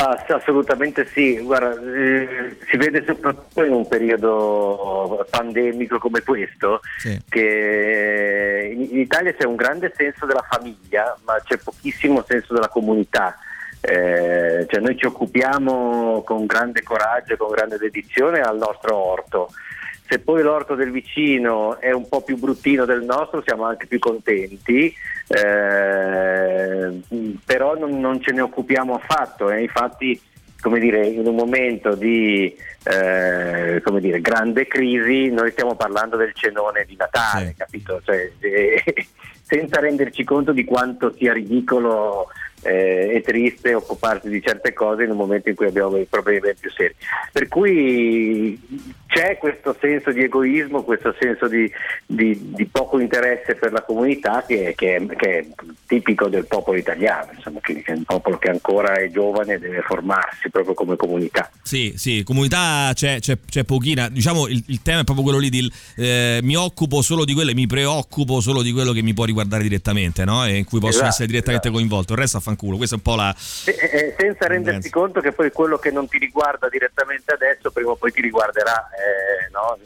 [0.00, 6.80] Ah, sì, assolutamente sì, guarda, eh, si vede soprattutto in un periodo pandemico come questo
[6.98, 7.20] Sì.
[7.28, 12.68] che in, in Italia c'è un grande senso della famiglia, ma c'è pochissimo senso della
[12.68, 13.36] comunità.
[13.80, 19.50] Eh, cioè noi ci occupiamo con grande coraggio e con grande dedizione al nostro orto.
[20.08, 23.98] Se poi l'orto del vicino è un po' più bruttino del nostro, siamo anche più
[23.98, 24.92] contenti,
[25.28, 27.00] eh,
[27.44, 29.50] però non, non ce ne occupiamo affatto.
[29.50, 30.18] E infatti,
[30.62, 36.32] come dire, in un momento di eh, come dire, grande crisi, noi stiamo parlando del
[36.34, 37.54] cenone di Natale, Sì.
[37.56, 38.00] capito?
[38.02, 38.82] Cioè, eh,
[39.42, 42.28] senza renderci conto di quanto sia ridicolo
[42.62, 46.40] eh, e triste occuparsi di certe cose in un momento in cui abbiamo dei problemi
[46.40, 46.94] ben più seri.
[47.32, 48.60] Per cui
[49.06, 51.70] c'è questo senso di egoismo, questo senso di,
[52.06, 55.46] di- di poco interesse per la comunità che, che è- che è
[55.86, 59.58] tipico del popolo italiano, insomma, che, che è un popolo che ancora è giovane e
[59.58, 61.50] deve formarsi proprio come comunità.
[61.62, 64.08] Sì, sì, comunità c'è, c'è, c'è pochina.
[64.08, 67.50] Diciamo il, il tema è proprio quello lì di eh, mi occupo solo di quello
[67.50, 70.44] e mi preoccupo solo di quello che mi può riguardare direttamente, no?
[70.44, 71.80] E in cui posso Esatto, essere direttamente esatto.
[71.80, 72.12] coinvolto.
[72.12, 72.76] Il resto affanculo.
[72.76, 73.34] Questa è un po' la.
[73.64, 77.90] E- e- senza rendersi conto che poi quello che non ti riguarda direttamente adesso prima
[77.90, 79.78] o poi ti riguarderà, eh, no?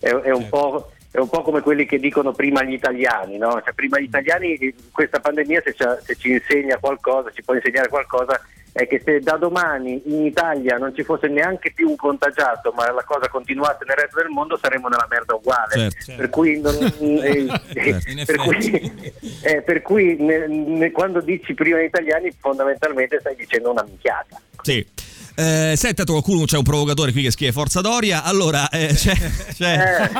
[0.00, 3.60] è, è un po', è un po' come quelli che dicono prima gli italiani, no?
[3.62, 7.54] Cioè, prima gli italiani eh, questa pandemia se, ci- se ci insegna qualcosa, ci può
[7.54, 8.40] insegnare qualcosa,
[8.72, 12.90] è che se da domani in Italia non ci fosse neanche più un contagiato, ma
[12.92, 15.72] la cosa continuasse nel resto del mondo, saremmo nella merda uguale.
[15.74, 16.20] Certo, certo.
[16.20, 16.74] Per cui, non-
[17.22, 23.18] eh, Certo, per cui eh, per cui ne- ne- quando dici prima gli italiani fondamentalmente
[23.20, 24.40] stai dicendo una minchiata.
[24.62, 24.86] Sì.
[25.38, 28.24] Eh, senta, qualcuno c'è un provocatore qui che scrive Forza Doria.
[28.24, 29.14] Allora, eh, c'è,
[29.56, 30.10] c'è-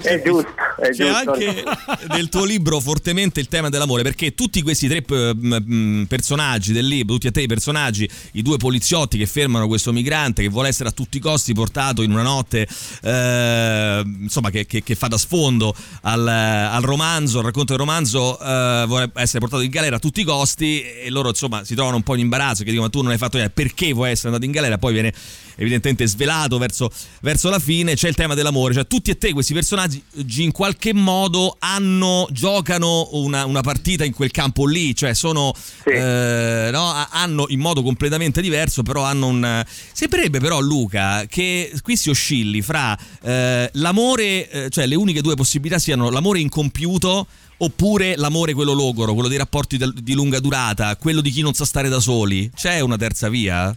[0.00, 0.48] Eh, è giusto,
[0.80, 1.30] è C'è giusto.
[1.32, 1.64] anche
[2.08, 7.14] nel tuo libro fortemente il tema dell'amore, perché tutti questi tre eh, personaggi del libro,
[7.14, 10.88] tutti e tre i personaggi, i due poliziotti che fermano questo migrante che vuole essere
[10.88, 12.66] a tutti i costi portato in una notte,
[13.02, 18.38] eh, insomma, che, che- che fa da sfondo al, al romanzo, al racconto del romanzo,
[18.40, 21.96] eh, vuole essere portato in galera a tutti i costi e loro, insomma, si trovano
[21.96, 24.28] un po' in imbarazzo, che dicono, ma tu non hai fatto niente, perché vuoi essere
[24.28, 24.78] andato in galera?
[24.78, 25.12] Poi viene
[25.56, 26.92] evidentemente svelato verso,
[27.22, 30.00] verso la fine, c'è il tema dell'amore, cioè tutti e tre questi personaggi
[30.36, 35.90] in qualche modo hanno, giocano una, una partita in quel campo lì, cioè sono, Sì.
[35.90, 39.64] eh, no, ha- hanno in modo completamente diverso, però hanno un...
[39.92, 45.34] Sembrerebbe però Luca che qui si oscilli fra eh, l'amore, eh, cioè le uniche due
[45.34, 47.26] possibilità siano l'amore incompiuto
[47.58, 51.64] oppure l'amore quello logoro, quello dei rapporti di lunga durata, quello di chi non sa
[51.64, 52.50] stare da soli.
[52.54, 53.74] C'è una terza via?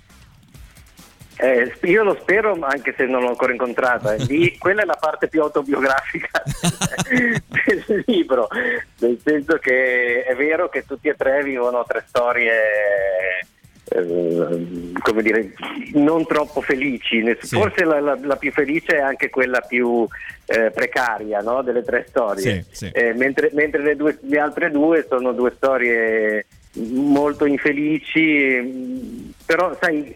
[1.38, 4.14] Eh, io lo spero, anche se non l'ho ancora incontrata.
[4.14, 6.44] Lì, quella è la parte più autobiografica
[7.88, 8.48] del libro,
[9.00, 12.52] nel senso che è vero che tutti e tre vivono tre storie
[13.94, 15.52] eh, come dire,
[15.94, 17.24] non troppo felici.
[17.42, 17.56] Sì.
[17.56, 20.08] Forse la, la- la più felice è anche quella più
[20.46, 22.90] eh, precaria no, delle tre storie, Sì, sì.
[22.94, 30.16] Eh, mentre, mentre le, due- le altre due sono due storie molto infelici, però sai,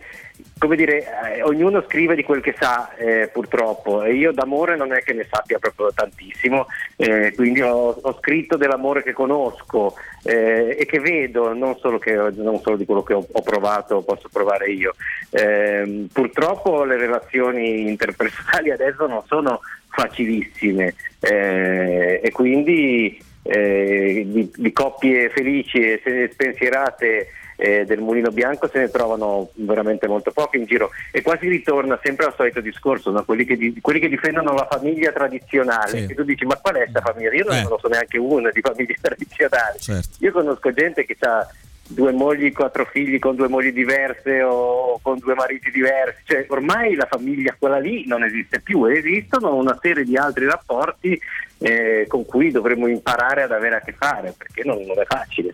[0.58, 4.94] come dire, eh, ognuno scrive di quel che sa eh, purtroppo e io d'amore non
[4.94, 10.78] è che ne sappia proprio tantissimo, eh, quindi ho, ho scritto dell'amore che conosco eh,
[10.80, 14.30] e che vedo, non solo, che, non solo di quello che ho, ho provato, posso
[14.32, 14.96] provare io.
[15.32, 24.72] Ehm, purtroppo le relazioni interpersonali adesso non sono facilissime eh, e quindi eh, di, di
[24.72, 30.66] coppie felici e spensierate eh, del mulino bianco se ne trovano veramente molto poche in
[30.66, 33.24] giro e quasi ritorna sempre al solito discorso, no?
[33.24, 36.06] quelli, che di- quelli che difendono la famiglia tradizionale Sì.
[36.10, 37.34] e tu dici ma qual è questa famiglia?
[37.34, 37.64] Io non Eh.
[37.64, 40.10] conosco neanche una di famiglie tradizionali Certo.
[40.20, 41.48] io conosco gente che ha
[41.88, 46.96] due mogli, quattro figli con due mogli diverse o con due mariti diversi, cioè ormai
[46.96, 51.20] la famiglia quella lì non esiste più, esistono una serie di altri rapporti
[51.60, 55.54] eh, con cui dovremmo imparare ad avere a che fare perché non, non è facile.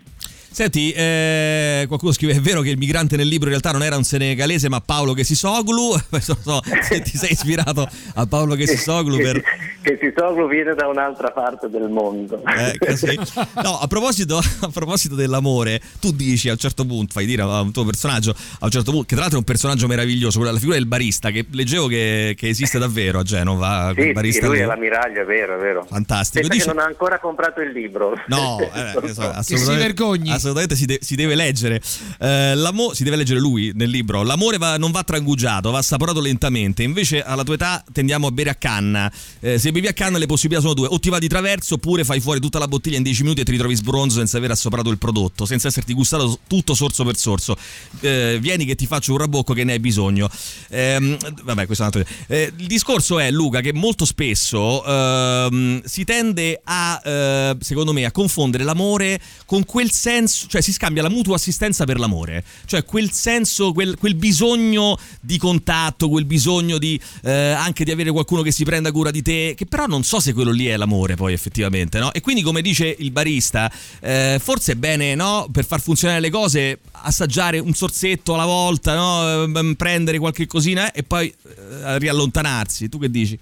[0.54, 3.96] Senti, eh, qualcuno scrive: È vero che il migrante nel libro in realtà non era
[3.96, 5.96] un senegalese, ma Paolo Chesisoglu.
[6.12, 9.42] Non so se ti sei ispirato a Paolo Chesisoglu per.
[9.82, 12.44] che Sisoglu viene da un'altra parte del mondo.
[12.46, 13.18] Eh, così.
[13.64, 17.62] No, a proposito, a proposito dell'amore, tu dici a un certo punto, fai dire a
[17.62, 20.54] un tuo personaggio, a un certo punto, che tra l'altro è un personaggio meraviglioso, quella-
[20.54, 23.94] la figura del barista, che leggevo che, che esiste davvero a Genova.
[23.96, 24.62] Sì, sì, barista lui lì.
[24.64, 25.86] è l'ammiraglio, è vero, è vero.
[25.90, 26.46] Fantastico.
[26.48, 28.14] Pensa Dici- che non ha ancora comprato il libro.
[28.28, 29.30] No, eh, Non so, so.
[29.30, 30.30] assolutamente, si vergogni.
[30.32, 30.41] Assolutamente
[30.76, 31.82] si, de- si deve leggere.
[32.20, 32.56] Eh,
[32.94, 34.24] si deve leggere lui nel libro.
[34.24, 36.84] L'amore va- non va trangugiato, va assaporato lentamente.
[36.84, 39.12] Invece, alla tua età tendiamo a bere a canna.
[39.40, 42.04] Eh, se bevi a canna, le possibilità sono due: o ti va di traverso, oppure
[42.04, 44.90] fai fuori tutta la bottiglia in 10 minuti e ti ritrovi sbronzo senza aver assoprato
[44.90, 47.56] il prodotto, senza esserti gustato tutto sorso per sorso.
[48.00, 50.30] Eh, vieni che ti faccio un rabocco che ne hai bisogno.
[50.70, 52.14] Ehm, vabbè, questo è un altro.
[52.28, 58.06] Eh, il discorso è, Luca, che molto spesso ehm, si tende a, eh, secondo me,
[58.06, 62.84] a confondere l'amore con quel senso, cioè si scambia la mutua assistenza per l'amore, cioè
[62.86, 68.42] quel senso, quel, quel bisogno di contatto, quel bisogno di eh, anche di avere qualcuno
[68.42, 71.16] che si prenda cura di te, che però non so se quello lì è l'amore
[71.16, 72.12] poi effettivamente, no?
[72.14, 76.30] E quindi come dice il barista, eh, forse è bene, no, per far funzionare le
[76.30, 79.44] cose, assaggiare un sorsetto alla volta, no?
[79.44, 82.90] Ehm, prendere qualche cosina eh, e poi eh, riallontanarsi.
[82.90, 83.38] Tu che dici?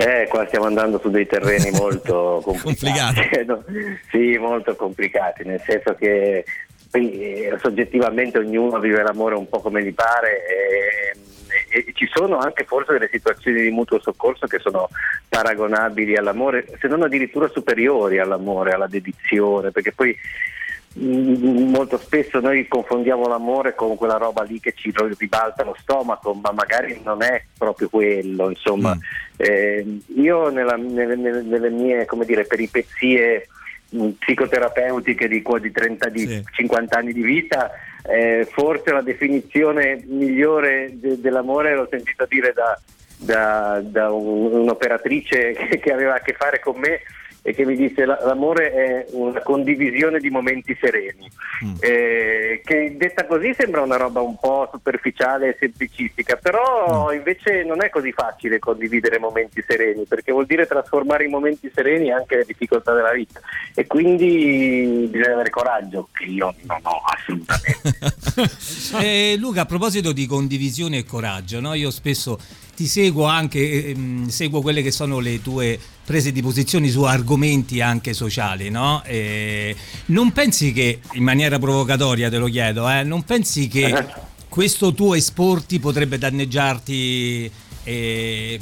[0.00, 3.20] Eh, qua stiamo andando su dei terreni molto complicati.
[4.10, 6.44] Sì, molto complicati, nel senso che
[6.92, 11.16] eh, soggettivamente ognuno vive l'amore un po' come gli pare e,
[11.68, 14.88] e ci sono anche forse delle situazioni di mutuo soccorso che sono
[15.28, 20.16] paragonabili all'amore, se non addirittura superiori all'amore, alla dedizione, perché poi
[20.94, 26.50] molto spesso noi confondiamo l'amore con quella roba lì che ci ribalta lo stomaco, ma
[26.52, 28.48] magari non è proprio quello.
[28.50, 29.00] Insomma, Mm.
[29.42, 33.46] Eh, io nella- nelle, nelle- mie come dire, peripezie
[33.92, 36.44] mh, psicoterapeutiche di, qua- di 30 di Sì.
[36.52, 37.70] 50 anni di vita,
[38.06, 42.78] eh, forse la definizione migliore de- dell'amore l'ho sentita dire da,
[43.16, 47.00] da- da un- un'operatrice che, che aveva a che fare con me
[47.42, 51.28] e che mi disse "La- l'amore è una condivisione di momenti sereni
[51.62, 51.74] Mm.
[51.80, 57.84] Eh, che detta così sembra una roba un po' superficiale e semplicistica però invece non
[57.84, 62.44] è così facile condividere momenti sereni perché vuol dire trasformare i momenti sereni anche le
[62.46, 63.40] difficoltà della vita
[63.74, 67.98] e quindi bisogna avere coraggio che io non ho assolutamente
[69.00, 71.74] Eh, Luca, a proposito di condivisione e coraggio, no?
[71.74, 72.38] io spesso
[72.80, 77.82] ti seguo anche, ehm, seguo quelle che sono le tue prese di posizioni su argomenti
[77.82, 79.02] anche sociali, no?
[79.04, 84.06] E non pensi che, in maniera provocatoria te lo chiedo, eh, non pensi che
[84.48, 87.52] questo tuo esporti potrebbe danneggiarti
[87.84, 88.58] eh,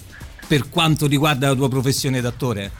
[0.48, 2.72] per quanto riguarda la tua professione d'attore?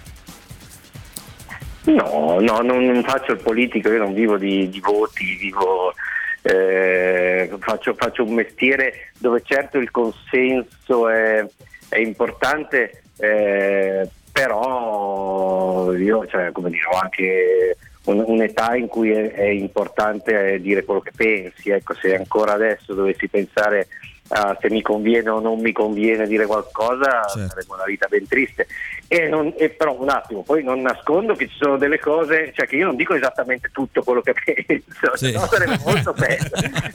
[1.84, 5.94] No, no, non, non faccio il politico, io non vivo di, di voti, vivo,
[6.42, 11.44] eh, faccio, faccio un mestiere dove certo il consenso è,
[11.88, 19.48] è importante, eh, però io cioè, dire, ho anche un- un'età in cui è, è
[19.48, 23.88] importante dire quello che pensi, ecco, se ancora adesso dovessi pensare
[24.30, 27.48] a se mi conviene o non mi conviene dire qualcosa, Certo.
[27.48, 28.66] sarebbe una vita ben triste.
[29.08, 32.66] E, non- e però un attimo, poi non nascondo che ci sono delle cose, cioè
[32.66, 35.32] che io non dico esattamente tutto quello che penso, Sì.
[35.32, 36.50] no sarebbe molto bello.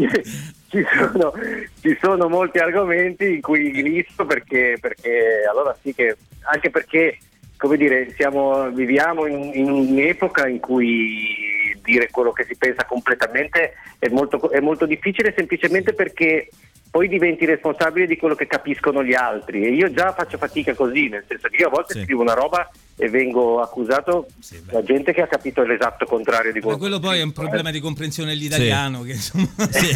[0.70, 1.34] ci, sono,
[1.82, 7.18] ci sono molti argomenti in cui glisto perché, perché allora sì che anche perché
[7.58, 11.57] come dire, siamo, viviamo in, in un'epoca in cui
[11.88, 16.50] dire quello che si pensa completamente è molto, è molto difficile semplicemente perché
[16.92, 21.08] poi diventi responsabile di quello che capiscono gli altri e io già faccio fatica così,
[21.08, 22.04] nel senso che io a volte Sì.
[22.04, 22.70] scrivo una roba
[23.00, 27.00] e vengo accusato Sì, da gente che ha capito l'esatto contrario di Ma quello quello
[27.00, 29.96] poi è un problema di comprensione dell'italiano che insomma Sì.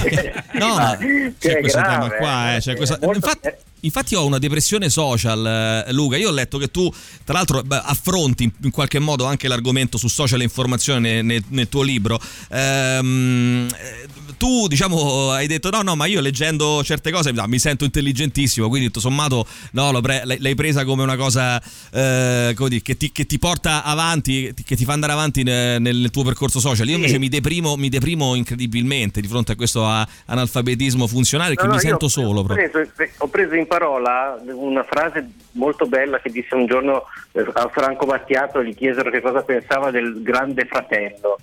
[0.60, 0.98] No, ma
[1.40, 2.56] c'è questo grave, tema qua.
[2.56, 3.58] eh, c'è eh, questo- molto- infatti, eh.
[3.82, 6.18] infatti ho una depressione social, eh, Luca.
[6.18, 6.92] Io ho letto che tu,
[7.24, 11.82] tra l'altro, affronti in- qualche modo anche l'argomento su social e informazione nel, nel tuo
[11.82, 12.20] libro.
[12.50, 17.60] Ehm, eh, tu, diciamo, hai detto: no, no, ma io leggendo certe cose no, mi
[17.60, 18.68] sento intelligentissimo.
[18.68, 21.62] Quindi, tutto sommato, no, pre- l'hai l'hai presa come una cosa
[21.92, 25.80] eh, come dire, che, ti, che ti porta avanti, che ti fa andare avanti ne-
[25.80, 26.88] nel, nel tuo percorso social.
[26.90, 27.20] Io invece Sì.
[27.20, 31.76] mi deprimo, mi deprimo incredibilmente di fronte a questo a- analfabetismo funzionale che No, no,
[31.76, 32.42] mi sento ho- solo.
[32.42, 32.82] Ho preso,
[33.20, 38.06] ho preso in parola una frase molto bella che disse un giorno eh, a Franco
[38.06, 41.38] Battiato, gli chiesero che cosa pensava del grande fratello.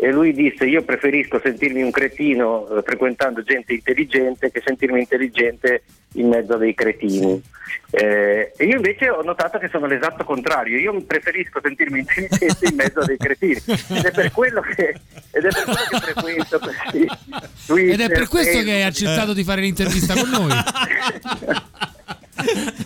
[0.00, 5.82] E lui disse: Io preferisco sentirmi un cretino eh, frequentando gente intelligente che sentirmi intelligente
[6.14, 7.42] in mezzo a dei cretini.
[7.90, 10.78] Eh, e io invece ho notato che sono l'esatto contrario.
[10.78, 13.60] Io preferisco sentirmi intelligente in mezzo a dei cretini.
[13.66, 14.94] Ed è per quello che,
[15.32, 17.06] ed è per quello che frequento questi
[17.66, 20.52] Twitter, Ed è per questo che hai accettato di fare l'intervista con noi.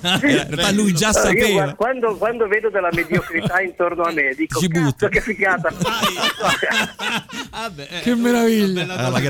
[0.00, 1.52] Realtà lui già Allora, io sapeva.
[1.52, 5.72] guarda, quando, quando vedo della mediocrità intorno a me dico Ci cazzo butta." che figata
[7.50, 8.86] Vabbè, eh, Che meraviglia.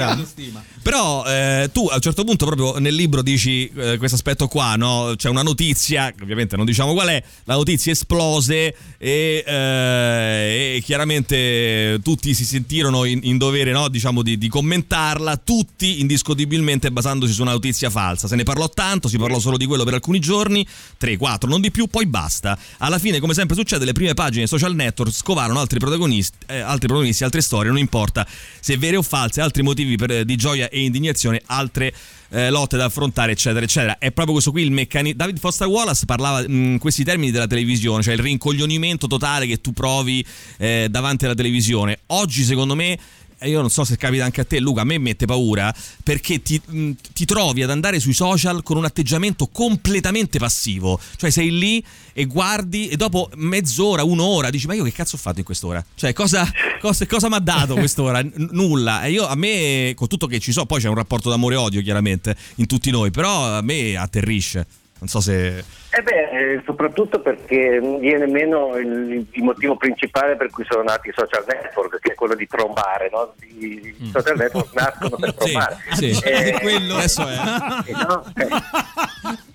[0.08, 0.62] autostima.
[0.82, 4.74] Però eh, tu a un certo punto proprio nel libro dici eh, questo aspetto qua,
[4.76, 5.14] no?
[5.16, 11.98] C'è una notizia, ovviamente non diciamo qual è, la notizia esplose e, eh, e chiaramente
[12.02, 13.88] tutti si sentirono in, in dovere no?
[13.88, 18.26] diciamo di, di commentarla, tutti indiscutibilmente basandosi su una notizia falsa.
[18.28, 20.66] Se ne parlò tanto, si parlò solo di quello per alcuni giorni,
[20.98, 22.58] 3, 4, non di più, poi basta.
[22.78, 26.86] Alla fine, come sempre succede, le prime pagine social network scovarono altri protagonisti, eh, altri
[26.86, 28.26] protagonisti, altre storie, non importa
[28.60, 31.92] se vere o false, altri motivi per- di gioia e indignazione, altre
[32.32, 33.98] eh, lotte da affrontare, eccetera, eccetera.
[33.98, 35.18] È proprio questo qui il meccanismo.
[35.18, 39.72] David Foster Wallace parlava in questi termini della televisione, cioè il rincoglionimento totale che tu
[39.72, 40.24] provi
[40.58, 42.00] eh, davanti alla televisione.
[42.06, 42.98] Oggi, secondo me.
[43.44, 44.82] Io non so se capita anche a te, Luca.
[44.82, 48.84] A me mette paura perché ti, mh, ti trovi ad andare sui social con un
[48.84, 50.98] atteggiamento completamente passivo.
[51.16, 55.18] Cioè, sei lì e guardi, e dopo mezz'ora, un'ora dici: Ma io che cazzo ho
[55.18, 55.84] fatto in quest'ora?
[55.94, 56.50] Cioè, cosa,
[56.80, 58.22] cosa, cosa mi ha dato quest'ora?
[58.34, 59.04] Nulla.
[59.04, 61.58] E io a me, con tutto che ci so, poi c'è un rapporto d'amore e
[61.58, 64.66] odio, chiaramente, in tutti noi, però a me atterrisce.
[65.02, 65.58] Non so se.
[65.90, 71.08] Eh beh, eh, soprattutto perché viene meno il, il motivo principale per cui sono nati
[71.08, 73.34] i social network, che è quello di trombare, no?
[73.58, 75.76] I, i social network nascono per Sì, trombare.
[75.94, 76.10] sì.
[76.22, 77.32] Eh, Quello Adesso è.
[77.32, 78.24] eh, no?
[78.36, 78.48] Eh,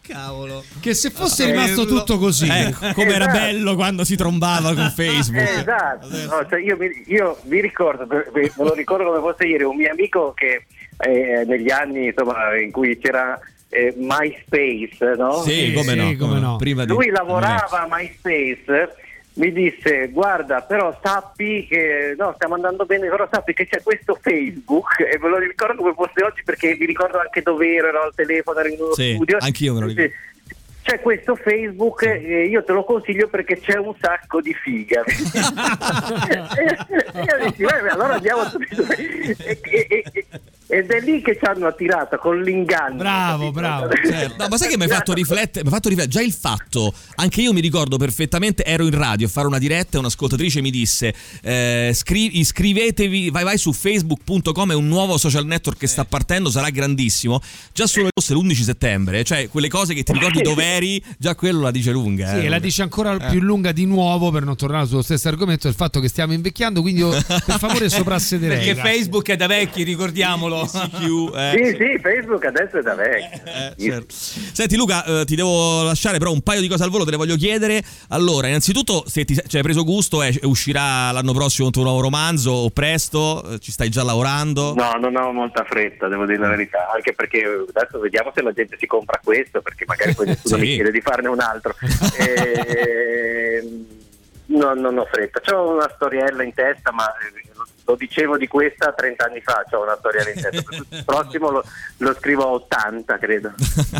[0.13, 0.63] Cavolo.
[0.81, 2.49] Che se fosse rimasto tutto così.
[2.49, 3.37] Ecco, come era Esatto.
[3.39, 5.47] bello quando si trombava con Facebook.
[5.47, 9.63] Eh, esatto, No, cioè io, mi, io mi ricordo, me lo ricordo come fosse ieri,
[9.63, 10.65] un mio amico che
[10.97, 15.41] eh, negli anni insomma, in cui c'era eh, MySpace, no?
[15.41, 16.55] Sì, come, Sì, no, come no.
[16.57, 18.95] Prima di- lui lavorava a MySpace
[19.37, 24.17] mi disse guarda però sappi che no stiamo andando bene però sappi che c'è questo
[24.19, 28.01] Facebook e me lo ricordo come fosse oggi perché mi ricordo anche dove ero ero
[28.01, 30.11] al telefono ero in uno Sì, studio anch'io me lo ricordo.
[30.81, 35.15] c'è questo Facebook e io te lo consiglio perché c'è un sacco di figa e
[37.21, 40.27] io dissi "Vabbè, allora andiamo subito e, e- e-
[40.67, 43.89] ed è lì che ci hanno attirato con l'inganno Bravo, bravo.
[43.93, 44.35] Certo.
[44.37, 45.63] No, ma sai che mi ha fatto riflettere?
[45.63, 49.27] Mi ha fatto riflettere già il fatto, anche io mi ricordo perfettamente, ero in radio
[49.27, 54.71] a fare una diretta e un'ascoltatrice mi disse eh, scri- iscrivetevi, vai vai su facebook.com,
[54.71, 57.39] è un nuovo social network che sta partendo, sarà grandissimo.
[57.73, 61.61] Già solo fosse l'11 settembre, cioè quelle cose che ti ricordi dove eri, già quello
[61.61, 62.29] la dice lunga.
[62.29, 62.45] Sì, eh.
[62.45, 65.75] e la dice ancora più lunga di nuovo per non tornare sullo stesso argomento, il
[65.75, 68.57] fatto che stiamo invecchiando, quindi io per favore soprassederei.
[68.57, 68.91] Perché grazie.
[68.91, 70.56] Facebook è da vecchi, ricordiamolo.
[70.63, 71.51] ICQ, eh.
[71.55, 74.05] sì sì Facebook adesso è da vecchio Eh, certo.
[74.09, 77.17] Senti Luca, eh, ti devo lasciare però un paio di cose al volo, te le
[77.17, 77.81] voglio chiedere.
[78.09, 82.01] Allora, innanzitutto, se ti ci hai preso gusto, eh, uscirà l'anno prossimo un tuo nuovo
[82.01, 83.43] romanzo o presto?
[83.51, 84.73] Eh, Ci stai già lavorando?
[84.75, 87.43] No, non ho molta fretta, devo dire la verità, anche perché
[87.73, 90.61] adesso vediamo se la gente si compra questo, perché magari poi nessuno Sì.
[90.61, 91.75] mi chiede di farne un altro.
[92.19, 93.85] Ehm,
[94.47, 97.47] no, non ho fretta, ho una storiella in testa, ma eh,
[97.87, 100.75] lo dicevo di questa 30 anni fa, ho una storiella in testa.
[100.97, 101.63] Il prossimo lo,
[101.97, 103.53] lo scrivo a 80, credo.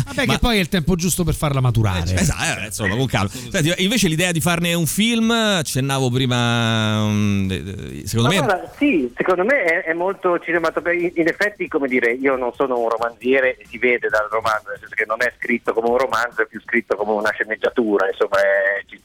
[0.04, 2.12] Vabbè, che poi è il tempo giusto per farla maturare.
[2.12, 3.30] Esatto, eh, insomma, con calma.
[3.30, 8.44] Senti, invece l'idea di farne un film, accennavo prima, mm, eh, secondo Ma me...
[8.44, 11.20] guarda, sì, secondo me è, è molto cinematografico.
[11.20, 14.78] In effetti, come dire, io non sono un romanziere, e si vede dal romanzo, nel
[14.80, 18.36] senso che non è scritto come un romanzo, è più scritto come una sceneggiatura, insomma,
[18.36, 19.00] è, eh,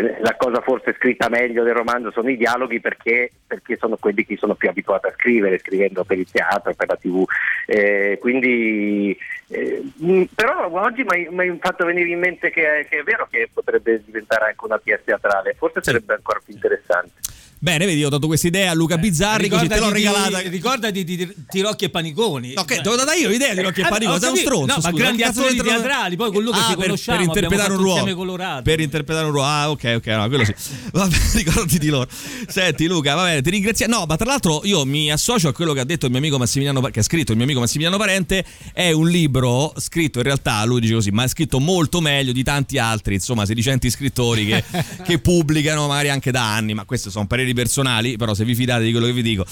[0.00, 4.36] la cosa forse scritta meglio del romanzo sono i dialoghi perché, perché sono quelli che
[4.36, 7.24] sono più abituati a scrivere, scrivendo per il teatro, per la tv.
[7.66, 9.16] Eh, quindi,
[9.48, 14.02] eh, però oggi mi hai fatto venire in mente che, che, è vero che potrebbe
[14.04, 17.20] diventare anche una pièce teatrale, forse sarebbe ancora più interessante.
[17.62, 20.40] Bene, vedi, ho dato questa idea a Luca Bizzarri, così te l'ho regalata.
[20.40, 22.54] Di, ricordati di, di Tirocchi e Paniconi.
[22.56, 24.74] Ok, te l'ho data io l'idea di Tirocchi e Paniconi, sei un stronzo.
[24.74, 27.78] No, ma grandi attori teatrali, poi con Luca ah, ci per, conosciamo, per interpretare un
[27.78, 28.14] ruolo.
[28.14, 28.62] Colorato.
[28.62, 29.46] Per interpretare un ruolo.
[29.46, 30.54] Ah, ok, ok, no, quello sì.
[30.90, 32.08] Vabbè, ricordati di loro.
[32.48, 33.86] Senti Luca, va bene, ti ringrazio.
[33.88, 36.38] No, ma tra l'altro io mi associo a quello che ha detto il mio amico
[36.38, 38.42] Massimiliano che ha scritto il mio amico Massimiliano Parente,
[38.72, 42.42] è un libro scritto in realtà, lui dice così, ma è scritto molto meglio di
[42.42, 44.64] tanti altri, insomma, sedicenti scrittori che,
[45.04, 48.84] che pubblicano magari anche da anni, ma questi sono pareri personali, però se vi fidate
[48.84, 49.44] di quello che vi dico.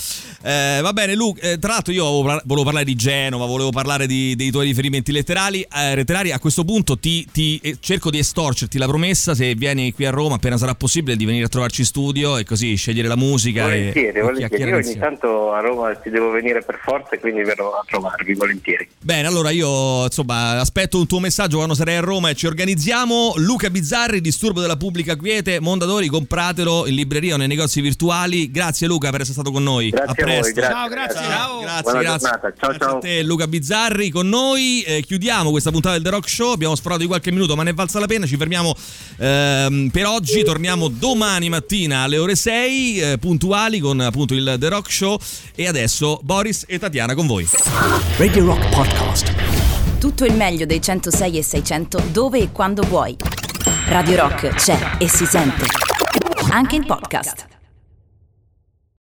[0.43, 1.41] Eh, va bene, Luca.
[1.41, 5.63] Eh, tra l'altro, io volevo parlare di Genova, volevo parlare di, dei tuoi riferimenti letterali.
[5.63, 6.33] Eh, letterari.
[6.33, 10.11] A questo punto ti, ti, eh, cerco di estorcerti la promessa, se vieni qui a
[10.11, 13.65] Roma, appena sarà possibile, di venire a trovarci in studio e così scegliere la musica.
[13.65, 14.71] Volentieri, e, volentieri.
[14.71, 18.35] Io ogni tanto a Roma ci devo venire per forza e quindi verrò a trovarvi
[18.35, 18.89] volentieri.
[19.01, 23.35] Bene, allora io insomma aspetto un tuo messaggio quando sarai a Roma e ci organizziamo.
[23.37, 28.51] Luca Bizzarri, Disturbo della Pubblica Quiete, Mondadori, compratelo in libreria o nei negozi virtuali.
[28.51, 29.91] Grazie Luca per essere stato con noi.
[29.91, 30.43] Grazie a presto.
[30.43, 31.23] Voi, grazie, ciao, grazie.
[31.23, 32.29] Ciao, grazie, Buona grazie.
[32.29, 32.97] Ciao, grazie ciao.
[32.97, 34.83] a te Luca Bizzarri con noi.
[34.83, 36.53] Eh, chiudiamo questa puntata del The Rock Show.
[36.53, 38.27] Abbiamo sforato di qualche minuto, ma ne è valsa la pena.
[38.27, 38.75] Ci fermiamo
[39.19, 40.45] ehm, per oggi.
[40.45, 45.19] Torniamo domani mattina alle ore 6, eh, puntuali con appunto il The Rock Show.
[45.55, 47.49] E adesso Boris e Tatiana con voi.
[48.17, 49.33] Radio Rock Podcast.
[49.99, 53.17] Tutto il meglio dei 106 e 600 dove e quando vuoi.
[53.89, 55.65] Radio Rock c'è e si sente.
[56.51, 57.58] Anche in podcast.